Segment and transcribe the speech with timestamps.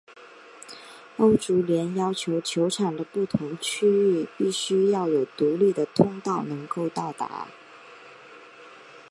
[1.17, 7.47] 欧足联要求球场的不同区域必须要有独立的通道能够到达。